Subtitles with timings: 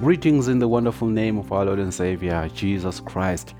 [0.00, 3.52] Greetings in the wonderful name of our Lord and Savior, Jesus Christ.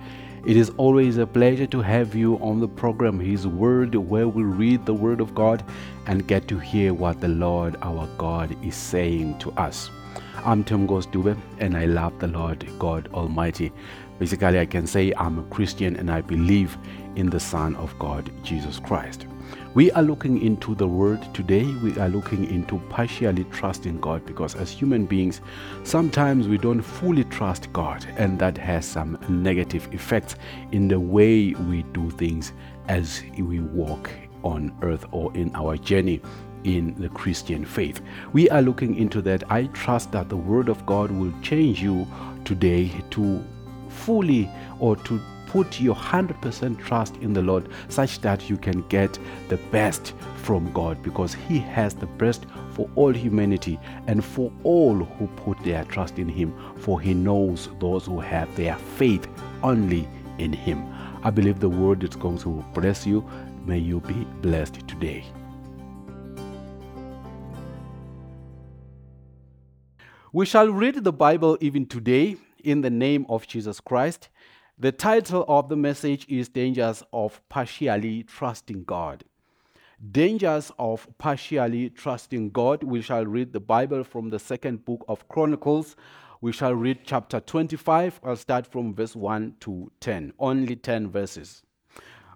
[0.47, 4.43] It is always a pleasure to have you on the program His Word, where we
[4.43, 5.63] read the Word of God
[6.07, 9.91] and get to hear what the Lord our God is saying to us.
[10.37, 13.71] I'm Tim Gosdube and I love the Lord God Almighty.
[14.19, 16.79] Basically, I can say I'm a Christian and I believe
[17.17, 19.27] in the Son of God, Jesus Christ.
[19.73, 21.65] We are looking into the Word today.
[21.65, 25.41] We are looking into partially trusting God because as human beings,
[25.85, 30.35] sometimes we don't fully trust God, and that has some negative effects
[30.73, 32.53] in the way we do things
[32.89, 34.11] as we walk
[34.43, 36.21] on earth or in our journey
[36.65, 38.01] in the Christian faith.
[38.33, 39.49] We are looking into that.
[39.53, 42.09] I trust that the Word of God will change you
[42.45, 43.41] today to
[43.89, 44.51] fully
[44.81, 45.21] or to
[45.51, 49.19] put your 100% trust in the Lord such that you can get
[49.49, 53.77] the best from God because He has the best for all humanity
[54.07, 58.55] and for all who put their trust in Him, for He knows those who have
[58.55, 59.27] their faith
[59.65, 60.87] only in Him.
[61.25, 63.29] I believe the word is going to bless you.
[63.67, 65.25] May you be blessed today.
[70.33, 74.29] We shall read the Bible even today in the name of Jesus Christ.
[74.81, 79.25] The title of the message is Dangers of Partially Trusting God.
[80.11, 82.83] Dangers of Partially Trusting God.
[82.83, 85.97] We shall read the Bible from the second book of Chronicles.
[86.41, 88.23] We shall read chapter 25.
[88.25, 90.33] I'll start from verse 1 to 10.
[90.39, 91.63] Only 10 verses.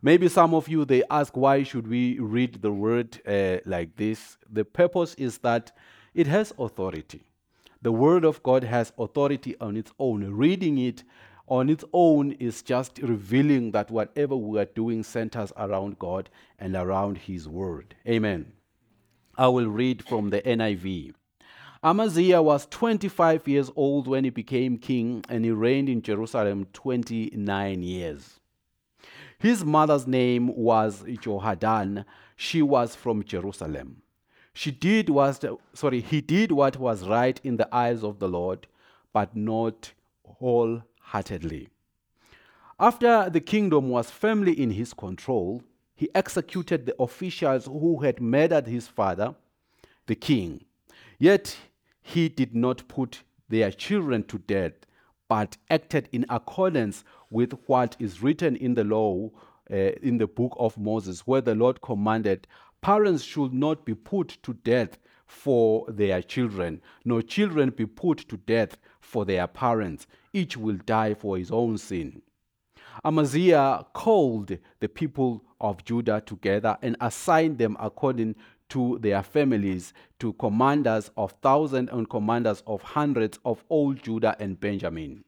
[0.02, 4.36] Maybe some of you they ask why should we read the word uh, like this?
[4.52, 5.74] The purpose is that
[6.12, 7.24] it has authority.
[7.80, 10.30] The word of God has authority on its own.
[10.30, 11.04] Reading it
[11.46, 16.74] on its own is just revealing that whatever we are doing centers around God and
[16.74, 17.94] around His Word.
[18.08, 18.52] Amen.
[19.36, 21.14] I will read from the NIV.
[21.82, 27.82] Amaziah was 25 years old when he became king, and he reigned in Jerusalem 29
[27.82, 28.40] years.
[29.38, 32.06] His mother's name was Jehoaddan.
[32.36, 34.00] She was from Jerusalem.
[34.54, 35.40] She did was
[35.74, 38.66] sorry, he did what was right in the eyes of the Lord,
[39.12, 39.92] but not
[40.38, 40.82] all
[41.14, 41.68] heartedly.
[42.80, 45.62] After the kingdom was firmly in his control,
[45.94, 49.36] he executed the officials who had murdered his father,
[50.06, 50.64] the king.
[51.20, 51.56] Yet
[52.02, 54.72] he did not put their children to death,
[55.28, 59.30] but acted in accordance with what is written in the law
[59.70, 62.48] uh, in the book of Moses, where the Lord commanded
[62.80, 68.36] parents should not be put to death for their children, nor children be put to
[68.36, 70.06] death for their parents.
[70.32, 72.22] Each will die for his own sin.
[73.04, 78.36] Amaziah called the people of Judah together and assigned them according
[78.70, 84.58] to their families to commanders of thousands and commanders of hundreds of all Judah and
[84.58, 85.24] Benjamin.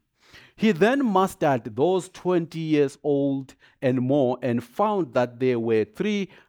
[0.57, 5.85] He then mustered those 20 years old and more and found that there were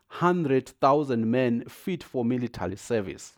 [0.10, 3.38] 300,000 men fit for military service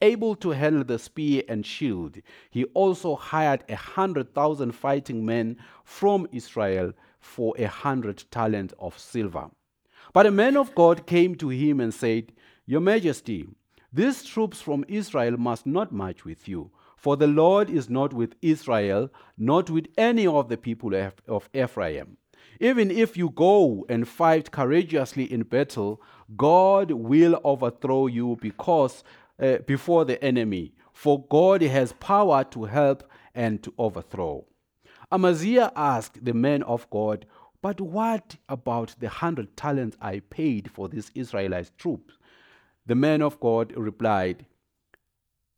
[0.00, 2.16] able to handle the spear and shield.
[2.50, 8.98] He also hired a hundred thousand fighting men from Israel for a hundred talents of
[8.98, 9.50] silver.
[10.12, 12.32] But a man of God came to him and said,
[12.66, 13.48] Your Majesty,
[13.92, 18.34] these troops from Israel must not march with you, for the Lord is not with
[18.42, 20.94] Israel, not with any of the people
[21.26, 22.16] of Ephraim.
[22.60, 26.00] Even if you go and fight courageously in battle,
[26.36, 29.04] God will overthrow you because
[29.40, 34.44] uh, before the enemy, for God has power to help and to overthrow.
[35.12, 37.24] Amaziah asked the man of God,
[37.62, 42.14] But what about the hundred talents I paid for these Israelite troops?
[42.86, 44.46] The man of God replied,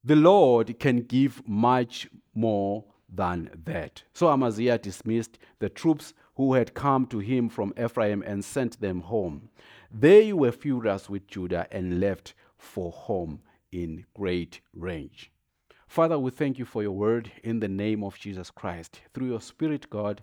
[0.05, 4.03] The Lord can give much more than that.
[4.12, 9.02] So Amaziah dismissed the troops who had come to him from Ephraim and sent them
[9.02, 9.50] home.
[9.92, 15.30] They were furious with Judah and left for home in great rage.
[15.86, 19.02] Father, we thank you for your word in the name of Jesus Christ.
[19.12, 20.22] Through your Spirit, God,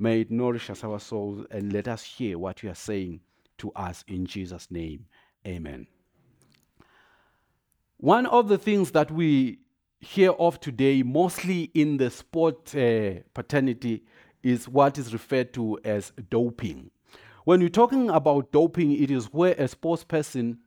[0.00, 3.20] may it nourish us, our souls, and let us hear what you are saying
[3.58, 5.06] to us in Jesus' name.
[5.46, 5.86] Amen.
[7.98, 9.60] One of the things that we
[10.00, 14.02] hear of today, mostly in the sport uh, paternity,
[14.42, 16.90] is what is referred to as doping.
[17.44, 20.58] When we're talking about doping, it is where a sports person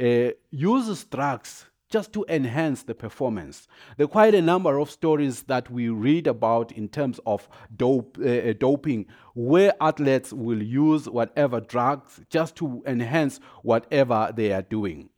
[0.00, 3.68] uh, uses drugs just to enhance the performance.
[3.96, 8.18] There are quite a number of stories that we read about in terms of dope,
[8.20, 14.62] uh, uh, doping, where athletes will use whatever drugs just to enhance whatever they are
[14.62, 15.10] doing.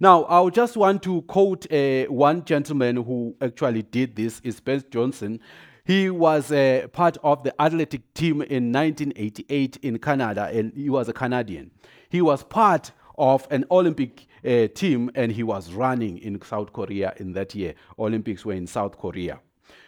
[0.00, 4.82] Now, I just want to quote uh, one gentleman who actually did this, is Ben
[4.90, 5.40] Johnson.
[5.88, 11.08] He was a part of the athletic team in 1988 in Canada, and he was
[11.08, 11.70] a Canadian.
[12.10, 17.14] He was part of an Olympic uh, team, and he was running in South Korea
[17.16, 17.72] in that year.
[17.98, 19.40] Olympics were in South Korea.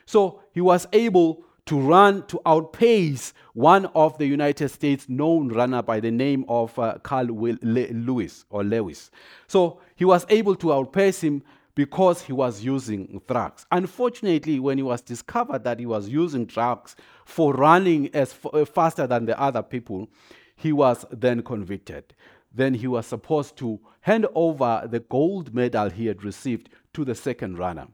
[0.07, 5.83] So he was able to run to outpace one of the United States known runner
[5.83, 9.11] by the name of uh, Carl Will- Le- Lewis or Lewis.
[9.49, 11.43] So he was able to outpace him
[11.81, 13.65] because he was using drugs.
[13.73, 16.95] Unfortunately, when he was discovered that he was using drugs
[17.25, 20.07] for running as f- uh, faster than the other people,
[20.57, 22.13] he was then convicted.
[22.53, 27.15] Then he was supposed to hand over the gold medal he had received to the
[27.15, 27.89] second runner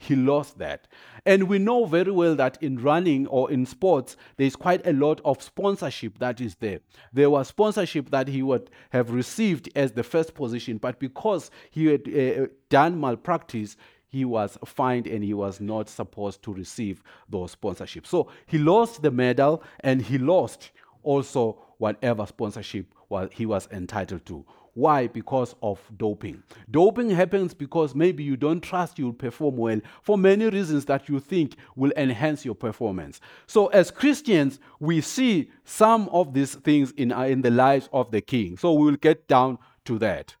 [0.00, 0.88] he lost that.
[1.26, 5.20] And we know very well that in running or in sports, there's quite a lot
[5.24, 6.80] of sponsorship that is there.
[7.12, 11.86] There was sponsorship that he would have received as the first position, but because he
[11.86, 13.76] had uh, done malpractice,
[14.08, 18.06] he was fined and he was not supposed to receive those sponsorships.
[18.06, 20.70] So he lost the medal and he lost
[21.02, 22.86] also whatever sponsorship
[23.32, 24.44] he was entitled to.
[24.78, 25.08] Why?
[25.08, 26.40] Because of doping.
[26.70, 31.18] Doping happens because maybe you don't trust you'll perform well for many reasons that you
[31.18, 33.20] think will enhance your performance.
[33.48, 38.12] So, as Christians, we see some of these things in, uh, in the lives of
[38.12, 38.56] the king.
[38.56, 40.36] So, we will get down to that.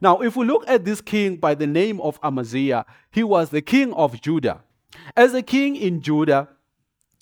[0.00, 3.60] Now, if we look at this king by the name of Amaziah, he was the
[3.60, 4.62] king of Judah.
[5.14, 6.48] As a king in Judah,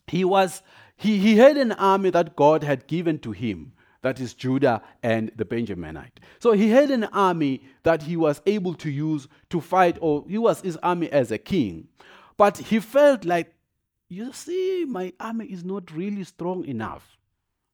[0.07, 0.63] he was
[0.97, 3.73] he, he had an army that God had given to him
[4.03, 6.19] that is Judah and the Benjaminite.
[6.39, 10.39] So he had an army that he was able to use to fight, or he
[10.39, 11.89] was his army as a king.
[12.37, 13.55] But he felt like,
[14.09, 17.19] you see, my army is not really strong enough.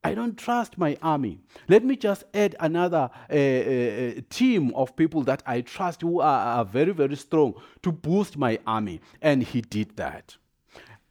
[0.02, 1.40] I don't trust my army.
[1.68, 6.58] Let me just add another uh, uh, team of people that I trust who are,
[6.58, 9.00] are very, very strong to boost my army.
[9.20, 10.36] And he did that.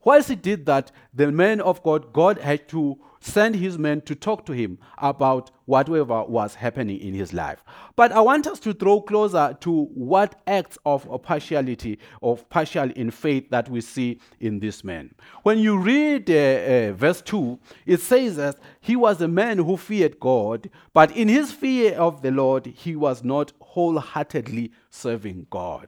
[0.06, 4.16] Whilst he did that, the man of God, God had to send his men to
[4.16, 7.63] talk to him about whatever was happening in his life.
[7.95, 13.10] But I want us to draw closer to what acts of partiality, of partial in
[13.10, 15.13] faith that we see in this man.
[15.44, 19.75] When you read uh, uh, verse 2, it says that he was a man who
[19.77, 25.88] feared God, but in his fear of the Lord, he was not wholeheartedly serving God.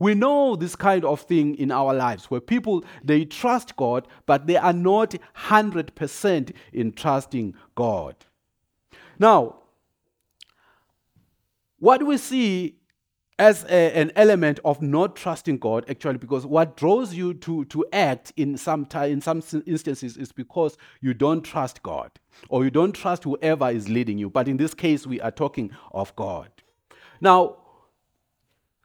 [0.00, 4.48] We know this kind of thing in our lives where people they trust God but
[4.48, 8.16] they are not 100% in trusting God.
[9.18, 9.56] Now,
[11.78, 12.80] what we see
[13.38, 17.86] as a, an element of not trusting God, actually, because what draws you to, to
[17.90, 22.10] act in some, time, in some instances is because you don't trust God
[22.50, 24.28] or you don't trust whoever is leading you.
[24.28, 26.50] But in this case, we are talking of God.
[27.22, 27.56] Now,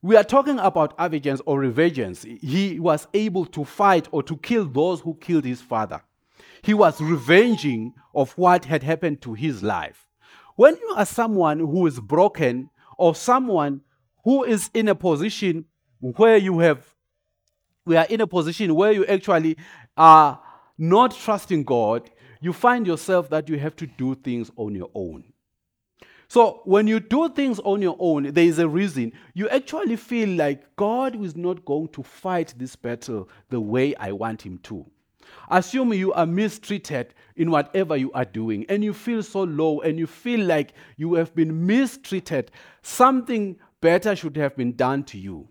[0.05, 2.21] we are talking about avengers or revenge.
[2.39, 5.99] He was able to fight or to kill those who killed his father.
[6.61, 10.05] He was revenging of what had happened to his life.
[10.57, 12.69] When you are someone who is broken
[12.99, 13.81] or someone
[14.23, 15.65] who is in a position
[15.99, 16.85] where you have,
[17.83, 19.57] we are in a position where you actually
[19.97, 20.39] are
[20.77, 22.11] not trusting God,
[22.41, 25.23] you find yourself that you have to do things on your own.
[26.27, 29.13] So when you do things on your own, there is a reason.
[29.33, 34.11] You actually feel like God is not going to fight this battle the way I
[34.11, 34.85] want him to.
[35.49, 39.99] Assume you are mistreated in whatever you are doing and you feel so low and
[39.99, 42.51] you feel like you have been mistreated.
[42.81, 45.47] Something better should have been done to you.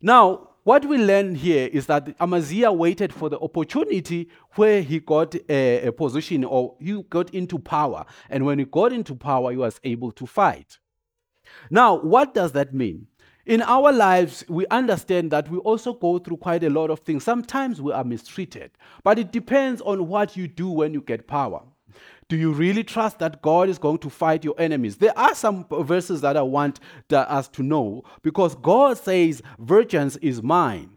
[0.00, 5.34] Now, what we learn here is that Amaziah waited for the opportunity where he got
[5.48, 8.04] a, a, position or he got into power.
[8.30, 10.78] And when he got into power, he was able to fight.
[11.70, 13.08] Now, what does that mean?
[13.44, 17.24] In our lives, we understand that we also go through quite a lot of things.
[17.24, 18.70] Sometimes we are mistreated,
[19.02, 21.62] but it depends on what you do when you get power.
[22.32, 24.96] Do you really trust that God is going to fight your enemies?
[24.96, 30.42] There are some verses that I want us to know because God says, Vengeance is
[30.42, 30.88] mine.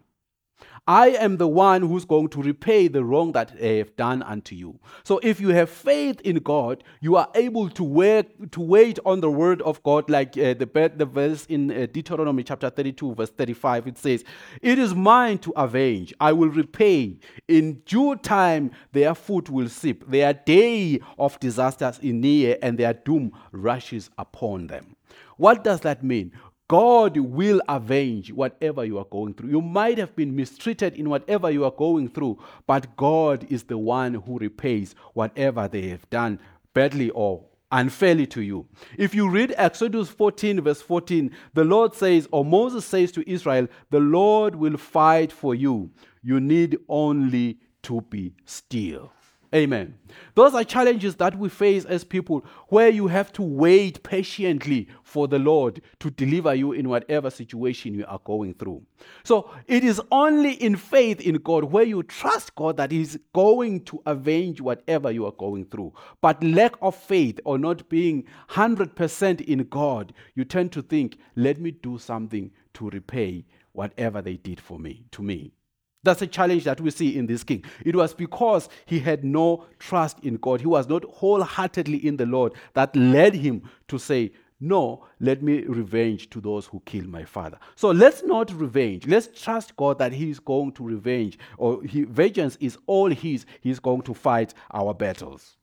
[0.87, 4.53] I am the one who's going to repay the wrong that I have done unto
[4.53, 4.79] you.
[5.03, 9.21] So if you have faith in God, you are able to wait, to wait on
[9.21, 13.31] the word of God, like uh, the, the verse in uh, Deuteronomy chapter 32, verse
[13.31, 13.87] 35.
[13.87, 14.23] It says,
[14.61, 17.17] It is mine to avenge, I will repay.
[17.47, 20.07] In due time, their foot will sip.
[20.07, 24.95] Their day of disasters is near, and their doom rushes upon them.
[25.37, 26.31] What does that mean?
[26.67, 29.49] God will avenge whatever you are going through.
[29.49, 33.77] You might have been mistreated in whatever you are going through, but God is the
[33.77, 36.39] one who repays whatever they have done
[36.73, 38.67] badly or unfairly to you.
[38.97, 43.67] If you read Exodus 14, verse 14, the Lord says, or Moses says to Israel,
[43.91, 45.91] The Lord will fight for you.
[46.23, 49.11] You need only to be still.
[49.53, 49.97] Amen.
[50.33, 55.27] Those are challenges that we face as people where you have to wait patiently for
[55.27, 58.81] the Lord to deliver you in whatever situation you are going through.
[59.23, 63.83] So it is only in faith in God where you trust God that He's going
[63.85, 65.93] to avenge whatever you are going through.
[66.21, 71.59] But lack of faith or not being 100% in God, you tend to think, let
[71.59, 75.51] me do something to repay whatever they did for me, to me.
[76.05, 77.63] That's a challenge that we see in this king.
[77.83, 80.61] It was because he had no trust in God.
[80.61, 85.63] He was not wholeheartedly in the Lord that led him to say, No, let me
[85.63, 87.57] revenge to those who killed my father.
[87.75, 89.07] So let's not revenge.
[89.07, 93.45] Let's trust God that He is going to revenge, or he, vengeance is all His.
[93.59, 95.57] He's going to fight our battles.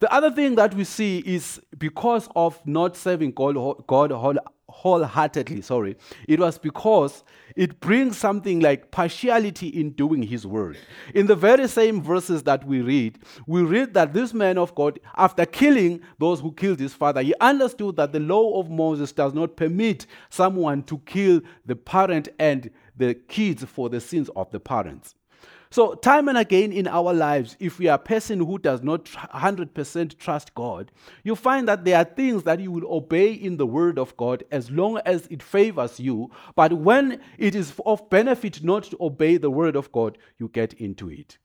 [0.00, 3.56] The other thing that we see is because of not serving God,
[3.86, 5.96] God wholeheartedly, sorry,
[6.28, 7.24] it was because
[7.56, 10.76] it brings something like partiality in doing his word.
[11.14, 15.00] In the very same verses that we read, we read that this man of God,
[15.16, 19.34] after killing those who killed his father, he understood that the law of Moses does
[19.34, 24.60] not permit someone to kill the parent and the kids for the sins of the
[24.60, 25.14] parents.
[25.70, 29.04] So, time and again in our lives, if we are a person who does not
[29.04, 30.90] 100% trust God,
[31.24, 34.44] you find that there are things that you will obey in the Word of God
[34.50, 36.30] as long as it favors you.
[36.56, 40.72] But when it is of benefit not to obey the Word of God, you get
[40.74, 41.36] into it.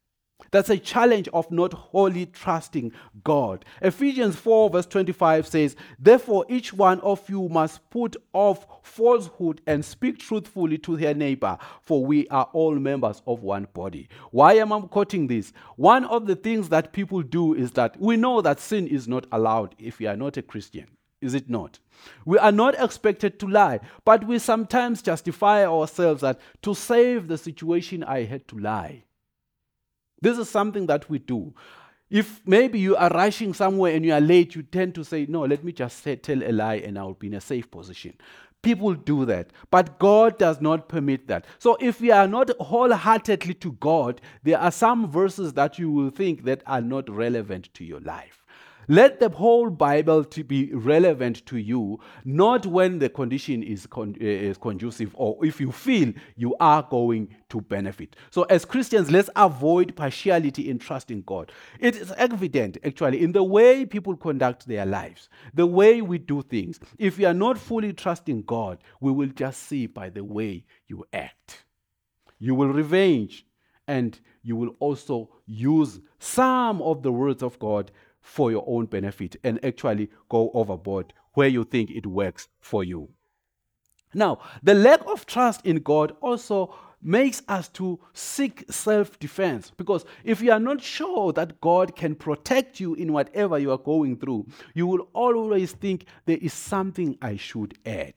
[0.54, 2.92] That's a challenge of not wholly trusting
[3.24, 3.66] God.
[3.82, 9.84] Ephesians 4, verse 25 says, Therefore, each one of you must put off falsehood and
[9.84, 14.08] speak truthfully to their neighbor, for we are all members of one body.
[14.30, 15.54] Why am I quoting this?
[15.76, 19.26] One of the things that people do is that we know that sin is not
[19.32, 20.86] allowed if you are not a Christian.
[21.20, 21.80] Is it not?
[22.26, 27.40] We are not expected to lie, but we sometimes justify ourselves that to save the
[27.40, 29.06] situation, I had to lie.
[30.24, 31.54] This is something that we do.
[32.10, 35.42] If maybe you are rushing somewhere and you are late, you tend to say, No,
[35.42, 38.14] let me just say, tell a lie and I'll be in a safe position.
[38.62, 41.46] People do that, but God does not permit that.
[41.60, 46.10] So if we are not wholeheartedly to God, there are some verses that you will
[46.10, 48.43] think that are not relevant to your life.
[48.88, 54.16] Let the whole Bible to be relevant to you, not when the condition is, con-
[54.20, 58.16] eh, is conducive or if you feel you are going to benefit.
[58.32, 61.52] So, as Christians, let's avoid partiality in trusting God.
[61.80, 66.42] It is evident, actually, in the way people conduct their lives, the way we do
[66.42, 66.80] things.
[66.98, 71.06] If you are not fully trusting God, we will just see by the way you
[71.14, 71.64] act.
[72.40, 73.46] You will revenge
[73.88, 77.92] and you will also use some of the words of God
[78.24, 83.10] for your own benefit and actually go overboard where you think it works for you.
[84.16, 90.42] Now, the lack of trust in God also makes us to seek self-defense because if
[90.42, 94.48] you are not sure that God can protect you in whatever you are going through,
[94.74, 98.14] you will always think there is something I should add.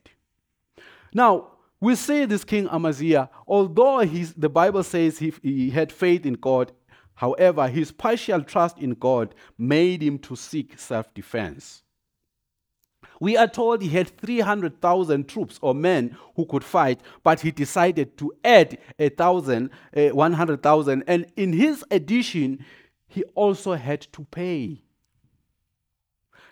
[1.13, 1.49] Now,
[1.81, 6.73] we say this King Amaziah, although the Bible says he, he had faith in God
[7.17, 11.83] However, his partial trust in God made him to seek self defense.
[13.21, 18.19] We are told he had 300,000 troops or men who could fight, but he decided
[18.19, 21.05] to add a thousand, uh, 100,000.
[21.07, 22.65] And in his addition,
[23.09, 24.83] he also had to pay.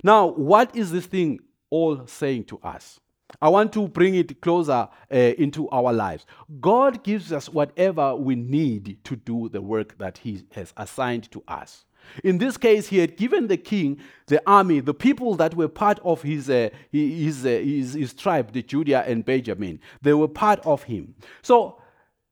[0.02, 3.00] Now, what is this thing all saying to us?
[3.40, 6.26] I want to bring it closer uh, into our lives.
[6.60, 11.42] God gives us whatever we need to do the work that He has assigned to
[11.48, 11.84] us.
[12.22, 15.98] In this case, He had given the king, the army, the people that were part
[16.04, 19.80] of his, uh, his, uh, his, his tribe, the Judah and Benjamin.
[20.02, 21.14] They were part of Him.
[21.42, 21.80] So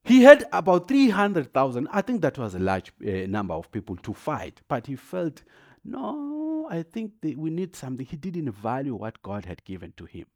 [0.04, 1.88] he had about 300,000.
[1.92, 5.42] I think that was a large uh, number of people to fight, but he felt,
[5.85, 8.04] no, I think we need something.
[8.04, 10.26] He didn't value what God had given to him.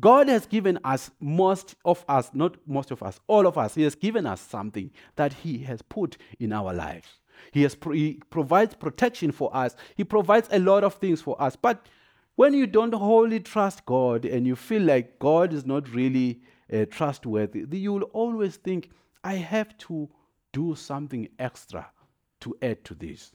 [0.00, 3.82] God has given us, most of us, not most of us, all of us, He
[3.82, 7.08] has given us something that He has put in our lives.
[7.52, 11.40] He, has pro- he provides protection for us, He provides a lot of things for
[11.40, 11.56] us.
[11.56, 11.86] But
[12.36, 16.40] when you don't wholly trust God and you feel like God is not really
[16.72, 18.90] uh, trustworthy, you will always think,
[19.24, 20.08] I have to
[20.52, 21.90] do something extra
[22.40, 23.32] to add to this.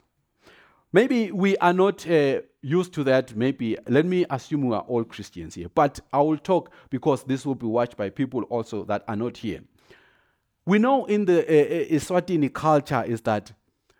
[0.94, 3.36] Maybe we are not uh, used to that.
[3.36, 5.68] Maybe, let me assume we are all Christians here.
[5.74, 9.38] But I will talk because this will be watched by people also that are not
[9.38, 9.62] here.
[10.66, 13.52] We know in the uh, Eswatini culture is that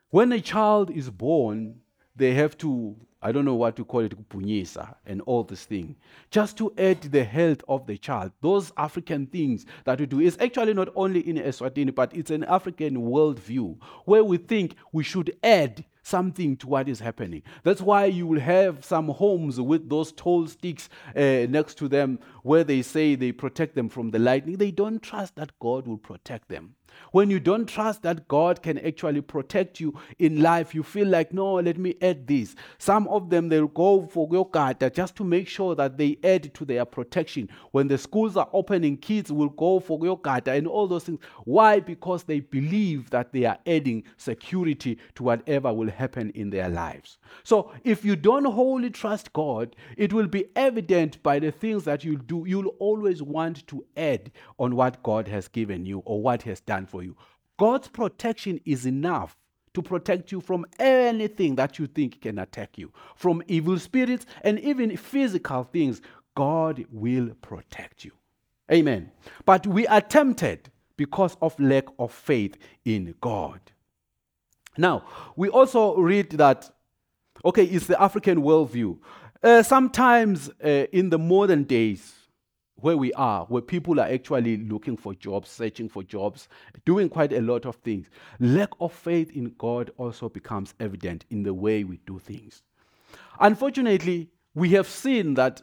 [0.10, 1.76] when a child is born,
[2.16, 5.96] they have to I don't know what to call it, punyisa, and all this thing,
[6.30, 8.34] just to aid the health of the child.
[8.42, 12.44] Those African things that we do is actually not only in Eswatini, but it's an
[12.44, 17.42] African worldview where we think we should add something to what is happening.
[17.64, 22.20] That's why you will have some homes with those tall sticks uh, next to them
[22.44, 24.58] where they say they protect them from the lightning.
[24.58, 26.76] They don't trust that God will protect them.
[27.14, 31.32] When you don't trust that God can actually protect you in life, you feel like,
[31.32, 32.56] no, let me add this.
[32.80, 36.66] Some of them, they'll go for Yogata just to make sure that they add to
[36.66, 37.52] their protection.
[37.70, 41.20] When the schools are opening, kids will go for Yogata and all those things.
[41.44, 41.80] Why?
[41.80, 47.20] Because they believe that they are adding security to whatever will happen in their lives.
[47.44, 52.04] So if you don't wholly trust God, it will be evident by the things that
[52.04, 52.46] you do.
[52.48, 56.88] You'll always want to add on what God has given you or what has done
[56.88, 57.03] for you.
[57.58, 59.38] God's protection is enough
[59.74, 64.60] to protect you from anything that you think can attack you, from evil spirits and
[64.60, 66.02] even physical things.
[66.36, 68.12] God will protect you.
[68.72, 69.12] Amen.
[69.46, 73.60] But we are tempted because of lack of faith in God.
[74.78, 75.06] Now,
[75.36, 76.70] we also read that,
[77.46, 78.98] okay, it's the African worldview.
[79.44, 82.14] Uh, sometimes uh, in the modern days,
[82.84, 86.50] where we are, where people are actually looking for jobs, searching for jobs,
[86.84, 88.10] doing quite a lot of things,
[88.42, 92.62] lack of faith in God also becomes evident in the way we do things.
[93.40, 95.62] Unfortunately, we have seen that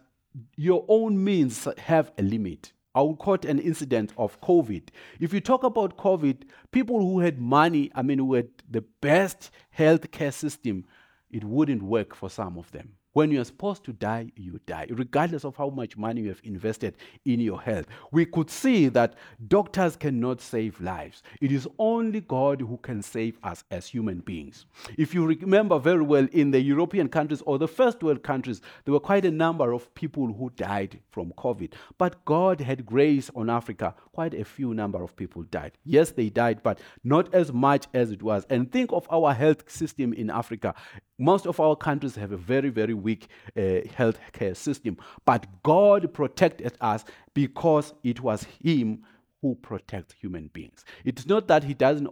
[0.56, 2.72] your own means have a limit.
[2.94, 4.88] I will quote an incident of COVID.
[5.20, 9.50] If you talk about COVID, people who had money, I mean, who had the best
[9.78, 10.86] healthcare system,
[11.30, 12.94] it wouldn't work for some of them.
[13.12, 16.96] When you're supposed to die, you die, regardless of how much money you have invested
[17.24, 17.86] in your health.
[18.12, 19.14] We could see that
[19.48, 21.24] doctors cannot save lives.
[21.40, 24.66] It is only God who can save us as human beings.
[24.96, 28.92] If you remember very well, in the European countries or the first world countries, there
[28.92, 31.72] were quite a number of people who died from COVID.
[31.98, 33.94] But God had grace on Africa.
[34.12, 35.72] Quite a few number of people died.
[35.84, 38.46] Yes, they died, but not as much as it was.
[38.50, 40.74] And think of our health system in Africa.
[41.20, 44.96] Most of our countries have a very, very weak uh, health care system.
[45.26, 47.04] But God protected us
[47.34, 49.02] because it was Him
[49.42, 50.84] who protects human beings.
[51.04, 52.08] It's not that He doesn't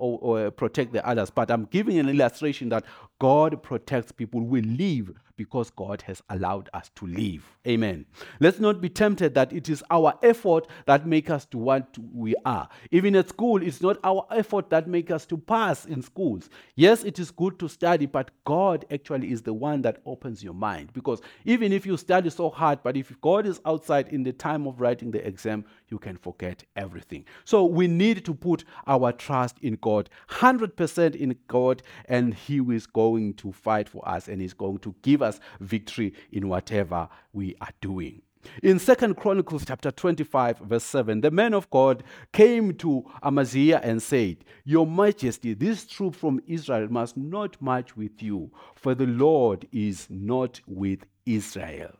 [0.57, 2.85] protect the others, but I'm giving an illustration that
[3.19, 4.41] God protects people.
[4.41, 7.45] We live because God has allowed us to live.
[7.67, 8.07] Amen.
[8.41, 12.35] Let's not be tempted that it is our effort that make us to what we
[12.45, 12.69] are.
[12.91, 16.51] Even at school, it's not our effort that make us to pass in schools.
[16.75, 20.55] Yes, it is good to study, but God actually is the one that opens your
[20.55, 20.93] mind.
[20.93, 24.67] Because even if you study so hard, but if God is outside in the time
[24.67, 27.18] of writing the exam, you can forget everything.
[27.45, 32.87] So we need to put our trust in God, 100% in God, and He is
[32.87, 37.57] going to fight for us and He's going to give us victory in whatever we
[37.61, 38.23] are doing.
[38.63, 42.03] In Second Chronicles chapter 25, verse 7, the man of God
[42.33, 48.23] came to Amaziah and said, Your Majesty, this troop from Israel must not march with
[48.23, 51.93] you, for the Lord is not with Israel.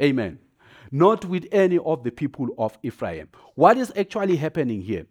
[0.00, 0.38] Amen.
[0.90, 3.28] Not with any of the people of Ephraim.
[3.54, 5.06] What is actually happening here?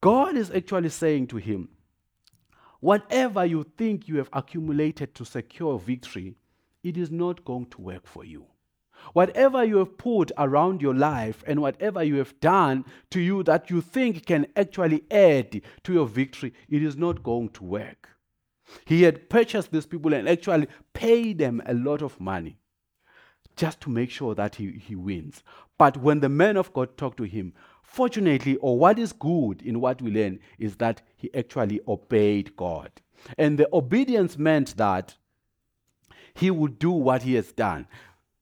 [0.00, 1.68] God is actually saying to him,
[2.80, 6.34] Whatever you think you have accumulated to secure victory,
[6.82, 8.46] it is not going to work for you.
[9.12, 13.70] Whatever you have put around your life and whatever you have done to you that
[13.70, 18.08] you think can actually add to your victory, it is not going to work.
[18.84, 22.58] He had purchased these people and actually paid them a lot of money
[23.56, 25.42] just to make sure that he, he wins.
[25.78, 29.80] But when the man of God talked to him, fortunately, or what is good in
[29.80, 32.90] what we learn is that he actually obeyed God.
[33.38, 35.16] And the obedience meant that
[36.34, 37.86] he would do what he has done.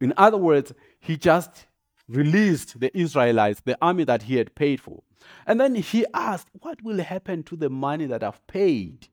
[0.00, 1.66] In other words, he just
[2.08, 5.02] released the Israelites, the army that he had paid for.
[5.46, 9.08] And then he asked, What will happen to the money that I've paid?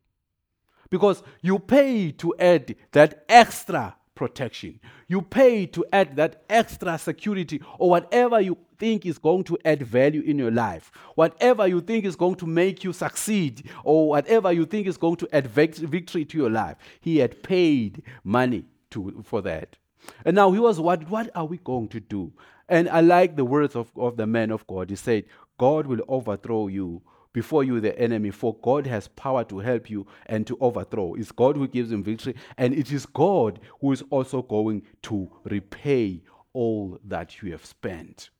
[0.89, 4.79] Because you pay to add that extra protection.
[5.07, 9.83] You pay to add that extra security or whatever you think is going to add
[9.83, 14.51] value in your life, whatever you think is going to make you succeed, or whatever
[14.51, 16.75] you think is going to add victory to your life.
[16.99, 19.77] He had paid money to, for that.
[20.25, 22.33] And now he was, what, what are we going to do?
[22.69, 24.89] And I like the words of, of the man of God.
[24.89, 25.25] He said,
[25.57, 27.01] God will overthrow you
[27.37, 31.13] before you the enemy, for God has power to help you and to overthrow.
[31.13, 35.29] It's God who gives him victory, and it is God who is also going to
[35.43, 36.23] repay
[36.53, 38.31] all that you have spent.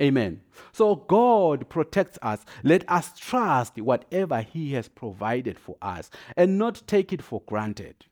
[0.00, 0.40] Amen.
[0.72, 2.44] So God protects us.
[2.64, 8.06] Let us trust whatever He has provided for us and not take it for granted.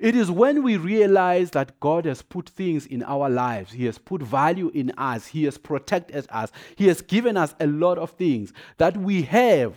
[0.00, 3.98] It is when we realize that God has put things in our lives, He has
[3.98, 8.12] put value in us, He has protected us, He has given us a lot of
[8.12, 9.74] things that we have,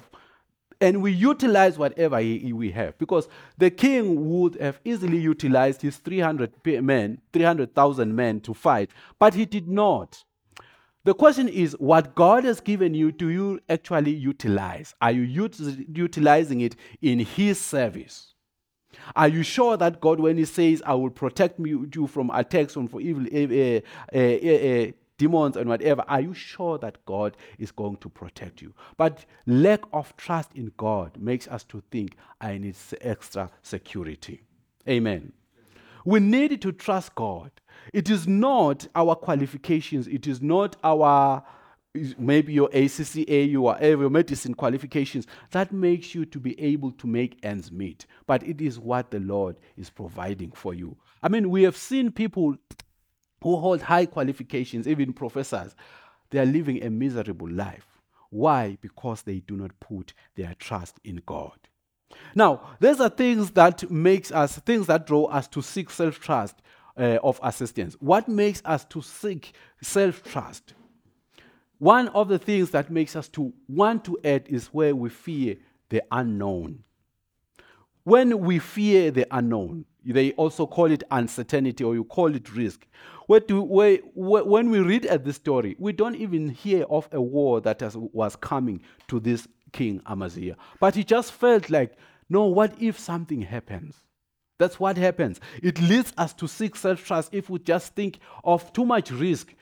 [0.79, 2.97] and we utilize whatever he, we have.
[2.97, 9.33] Because the king would have easily utilized his 300 men, 300,000 men to fight, but
[9.33, 10.23] he did not.
[11.05, 14.95] The question is what God has given you, do you actually utilize?
[15.01, 15.59] Are you ut-
[15.93, 18.32] utilizing it in His service?
[19.15, 22.89] Are you sure that God, when He says, I will protect you from attacks, and
[22.89, 23.81] from evil uh,
[24.15, 28.73] uh, uh, demons and whatever, are you sure that God is going to protect you?
[28.97, 34.43] But lack of trust in God makes us to think, I need extra security.
[34.87, 35.31] Amen.
[36.05, 37.51] We need to trust God.
[37.93, 41.43] It is not our qualifications, it is not our
[42.17, 47.39] maybe your ACCA, your, your medicine qualifications, that makes you to be able to make
[47.43, 48.05] ends meet.
[48.25, 50.97] But it is what the Lord is providing for you.
[51.21, 52.55] I mean, we have seen people
[53.41, 55.75] who hold high qualifications, even professors,
[56.29, 57.85] they are living a miserable life.
[58.29, 58.77] Why?
[58.81, 61.59] Because they do not put their trust in God.
[62.33, 66.55] Now, these are things that makes us, things that draw us to seek self-trust
[66.97, 67.95] uh, of assistance.
[67.99, 70.73] What makes us to seek self-trust?
[71.83, 75.57] One of the things that makes us to want to act is where we fear
[75.89, 76.81] the unknown.
[78.05, 82.87] When we fear the unknown, they also call it uncertainty or you call it risk.
[83.27, 87.81] When we read at this story, we don't even hear of a war that
[88.13, 90.55] was coming to this king Amaziah.
[90.79, 91.97] But he just felt like,
[92.29, 93.97] no, what if something happens?
[94.57, 95.41] That's what happens.
[95.61, 99.53] It leads us to seek self trust if we just think of too much risk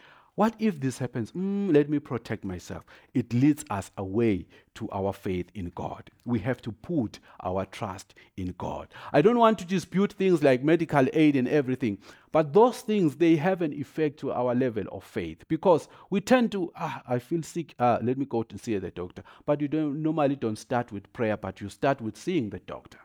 [0.42, 1.32] what if this happens?
[1.34, 2.84] Mm, let me protect myself.
[3.14, 6.10] It leads us away to our faith in God.
[6.26, 8.88] We have to put our trust in God.
[9.14, 12.00] I don't want to dispute things like medical aid and everything,
[12.32, 16.52] but those things they have an effect to our level of faith because we tend
[16.54, 17.76] to ah, I feel sick.
[17.78, 19.22] Ah, let me go to see the doctor.
[19.46, 22.98] But you don't normally don't start with prayer, but you start with seeing the doctor.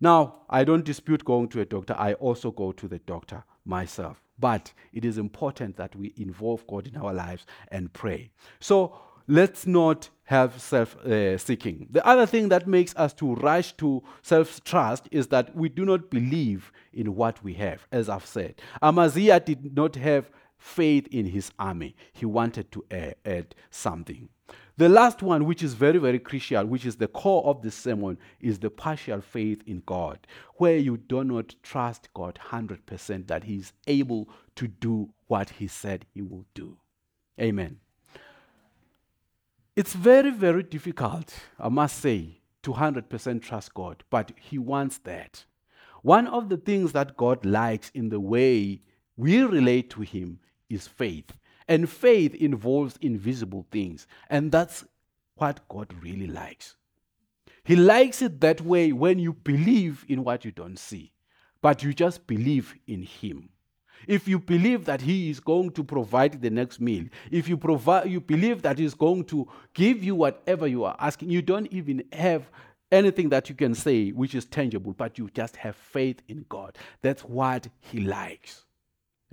[0.00, 1.94] Now, I don't dispute going to a doctor.
[1.96, 4.25] I also go to the doctor myself.
[4.38, 8.30] But it is important that we involve God in our lives and pray.
[8.60, 11.88] So let's not have self uh, seeking.
[11.90, 15.84] The other thing that makes us to rush to self trust is that we do
[15.84, 18.56] not believe in what we have, as I've said.
[18.82, 22.84] Amaziah did not have faith in his army, he wanted to
[23.24, 24.28] add something.
[24.78, 28.18] The last one, which is very, very crucial, which is the core of the sermon,
[28.40, 33.56] is the partial faith in God, where you do not trust God 100% that He
[33.56, 36.76] is able to do what He said He will do.
[37.40, 37.78] Amen.
[39.74, 45.46] It's very, very difficult, I must say, to 100% trust God, but He wants that.
[46.02, 48.82] One of the things that God likes in the way
[49.16, 51.32] we relate to Him is faith.
[51.68, 54.06] And faith involves invisible things.
[54.30, 54.84] And that's
[55.34, 56.76] what God really likes.
[57.64, 61.12] He likes it that way when you believe in what you don't see,
[61.60, 63.48] but you just believe in Him.
[64.06, 68.08] If you believe that He is going to provide the next meal, if you, provide,
[68.08, 72.04] you believe that He's going to give you whatever you are asking, you don't even
[72.12, 72.48] have
[72.92, 76.78] anything that you can say which is tangible, but you just have faith in God.
[77.02, 78.65] That's what He likes.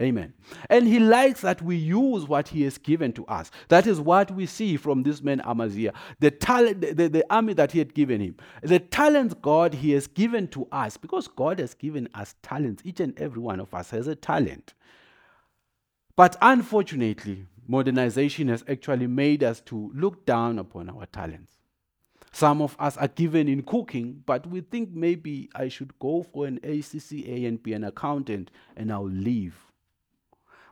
[0.02, 0.34] Amen.
[0.72, 3.52] And he likes that we use what he has given to us.
[3.68, 5.94] That is what we see from this man Amaziah.
[6.20, 8.36] The talent, the, the army that he had given him.
[8.64, 12.82] The talents God he has given to us, because God has given us talents.
[12.84, 14.74] Each and every one of us has a talent.
[16.16, 21.54] But unfortunately, modernization has actually made us to look down upon our talents.
[22.32, 26.48] Some of us are given in cooking, but we think maybe I should go for
[26.48, 29.56] an ACCA and be an accountant and I'll leave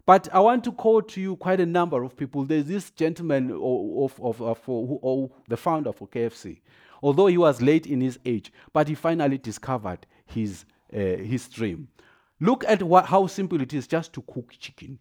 [0.06, 2.44] but I want to quote to you quite a number of people.
[2.44, 6.60] There's this gentleman of, of, of, of the founder for KFC.
[7.04, 11.88] Although he was late in his age, but he finally discovered his, uh, his dream.
[12.40, 15.00] Look at what, how simple it is just to cook chicken.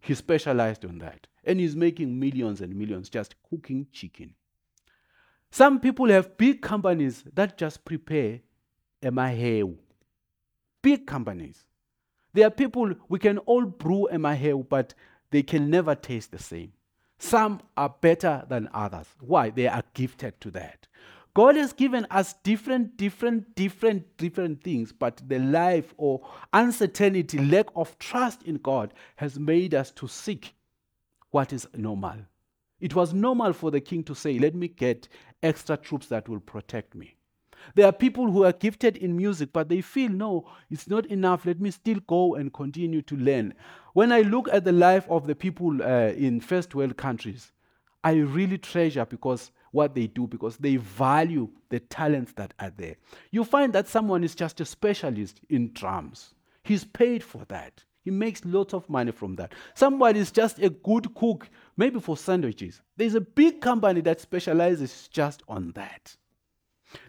[0.00, 1.26] He specialized on that.
[1.44, 4.34] And he's making millions and millions just cooking chicken.
[5.50, 8.40] Some people have big companies that just prepare
[9.02, 9.76] a maheu.
[10.80, 11.64] Big companies.
[12.34, 14.94] There are people, we can all brew a maheu, but
[15.30, 16.72] they can never taste the same.
[17.18, 19.06] Some are better than others.
[19.20, 19.50] Why?
[19.50, 20.86] They are gifted to that.
[21.34, 26.20] God has given us different, different, different, different things, but the life or
[26.52, 30.54] uncertainty, lack of trust in God has made us to seek
[31.30, 32.16] what is normal.
[32.80, 35.08] It was normal for the king to say, Let me get
[35.42, 37.14] extra troops that will protect me.
[37.74, 41.46] There are people who are gifted in music, but they feel, no, it's not enough.
[41.46, 43.54] Let me still go and continue to learn.
[43.94, 47.52] When I look at the life of the people uh, in first world countries,
[48.04, 52.96] I really treasure because what they do because they value the talents that are there.
[53.30, 56.34] You find that someone is just a specialist in drums.
[56.62, 57.84] He's paid for that.
[58.04, 59.52] He makes lots of money from that.
[59.74, 62.80] Somebody is just a good cook, maybe for sandwiches.
[62.96, 66.16] There's a big company that specializes just on that.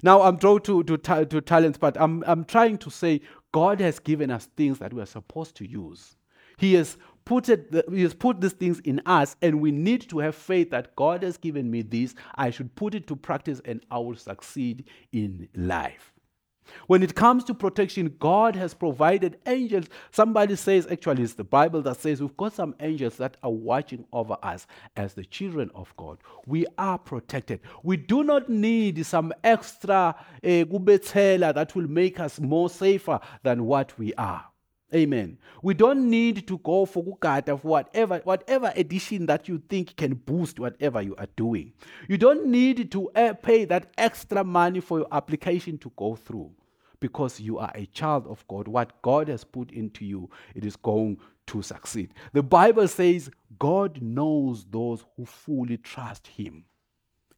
[0.02, 4.00] Now, I'm drawn to, to, to talents, but I'm, I'm trying to say God has
[4.00, 6.16] given us things that we are supposed to use.
[6.58, 10.20] He has put it, he has put these things in us, and we need to
[10.20, 12.16] have faith that God has given me this.
[12.36, 16.13] I should put it to practice, and I will succeed in life.
[16.88, 19.86] When it comes to protection, God has provided angels.
[20.12, 24.06] Somebody says, actually, it's the Bible that says we've got some angels that are watching
[24.14, 26.18] over us as the children of God.
[26.46, 27.60] We are protected.
[27.84, 33.98] We do not need some extra uh, that will make us more safer than what
[33.98, 34.46] we are.
[34.94, 35.40] Amen.
[35.64, 40.14] We don't need to go for kukata for whatever, whatever edition that you think can
[40.14, 41.74] boost whatever you are doing.
[42.08, 46.52] You don't need to uh, pay that extra money for your application to go through
[47.00, 48.68] because you are a child of God.
[48.68, 52.14] What God has put into you, it is going to succeed.
[52.34, 56.66] The Bible says God knows those who fully trust Him.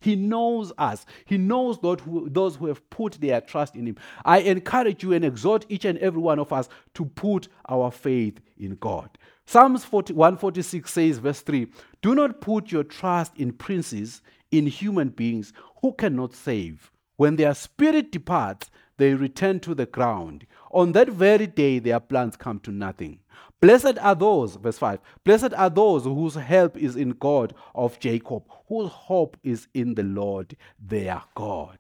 [0.06, 1.04] He knows us.
[1.26, 3.96] He knows those who, those who have put their trust in Him.
[4.24, 8.39] I encourage you and exhort each and every one of us to put our faith
[8.56, 9.18] in God.
[9.48, 11.65] Psalms 40, 146 says, verse 3
[12.04, 16.91] Do not put your trust in princes, in human beings who cannot save.
[17.15, 20.46] When their spirit departs, they return to the ground.
[20.70, 23.22] On that very day, their plans come to nothing.
[23.62, 28.44] Blessed are those, verse 5, blessed are those whose help is in God of Jacob,
[28.68, 31.80] whose hope is in the Lord their God.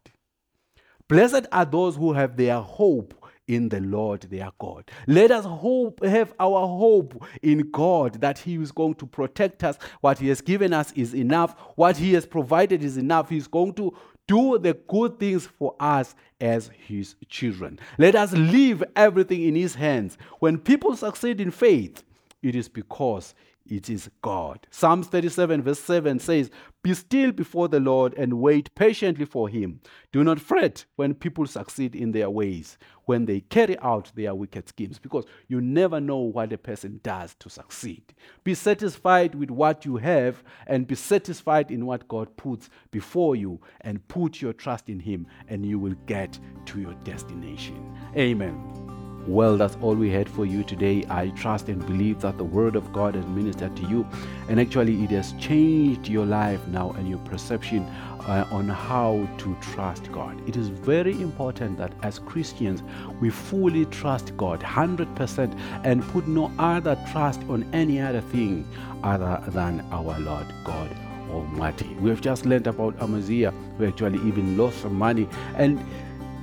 [1.07, 3.13] Blessed are those who have their hope
[3.47, 4.89] in the Lord their God.
[5.05, 9.77] Let us hope, have our hope in God that He is going to protect us.
[10.01, 11.55] What He has given us is enough.
[11.75, 13.29] What He has provided is enough.
[13.29, 13.95] He's going to
[14.27, 17.79] do the good things for us as his children.
[17.97, 20.17] Let us leave everything in his hands.
[20.39, 22.03] When people succeed in faith,
[22.41, 23.33] it is because
[23.65, 24.67] it is God.
[24.69, 26.51] Psalms 37, verse 7 says,
[26.83, 29.81] Be still before the Lord and wait patiently for him.
[30.11, 34.69] Do not fret when people succeed in their ways, when they carry out their wicked
[34.69, 38.13] schemes, because you never know what a person does to succeed.
[38.43, 43.59] Be satisfied with what you have and be satisfied in what God puts before you
[43.81, 47.97] and put your trust in him, and you will get to your destination.
[48.15, 48.84] Amen.
[49.27, 51.03] Well, that's all we had for you today.
[51.09, 54.07] I trust and believe that the Word of God has ministered to you,
[54.47, 57.83] and actually, it has changed your life now and your perception
[58.27, 60.47] uh, on how to trust God.
[60.47, 62.83] It is very important that as Christians,
[63.19, 68.67] we fully trust God 100% and put no other trust on any other thing
[69.03, 70.95] other than our Lord God
[71.31, 71.95] Almighty.
[71.99, 75.83] We have just learned about Amaziah, who actually even lost some money, and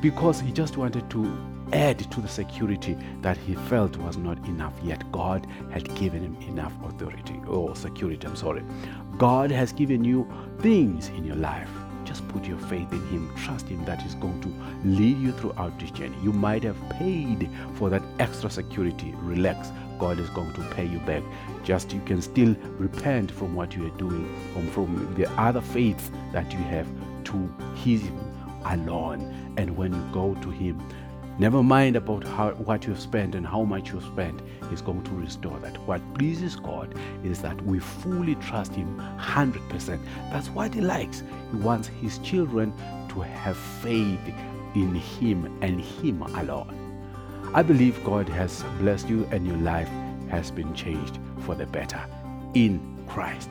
[0.00, 4.74] because he just wanted to add to the security that he felt was not enough,
[4.82, 8.26] yet God had given him enough authority or security.
[8.26, 8.62] I'm sorry.
[9.18, 10.28] God has given you
[10.60, 11.70] things in your life.
[12.04, 13.32] Just put your faith in Him.
[13.36, 14.52] Trust Him that He's going to
[14.84, 16.16] lead you throughout this journey.
[16.22, 19.14] You might have paid for that extra security.
[19.18, 19.70] Relax.
[19.98, 21.22] God is going to pay you back.
[21.62, 26.10] Just you can still repent from what you are doing, from, from the other faiths
[26.32, 26.88] that you have
[27.24, 27.36] to
[27.76, 28.18] Him
[28.64, 29.54] alone.
[29.56, 30.82] And when you go to Him,
[31.38, 34.40] Never mind about how, what you've spent and how much you've spent.
[34.68, 35.76] He's going to restore that.
[35.86, 39.98] What pleases God is that we fully trust Him 100%.
[40.30, 41.22] That's what He likes.
[41.50, 42.72] He wants His children
[43.08, 44.20] to have faith
[44.74, 46.78] in Him and Him alone.
[47.54, 49.88] I believe God has blessed you and your life
[50.28, 52.00] has been changed for the better
[52.54, 53.50] in Christ.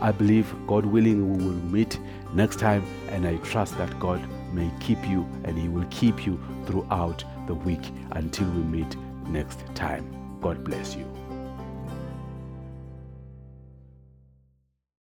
[0.00, 1.98] I believe, God willing, we will meet
[2.32, 4.20] next time, and I trust that God
[4.52, 7.82] may keep you and He will keep you throughout the week
[8.12, 8.96] until we meet
[9.28, 10.04] next time.
[10.40, 11.27] God bless you.